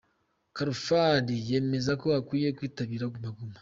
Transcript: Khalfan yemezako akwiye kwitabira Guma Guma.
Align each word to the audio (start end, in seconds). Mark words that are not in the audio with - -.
Khalfan 0.55 1.25
yemezako 1.49 2.07
akwiye 2.19 2.49
kwitabira 2.57 3.11
Guma 3.13 3.29
Guma. 3.37 3.57